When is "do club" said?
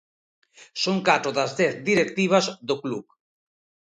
2.67-3.05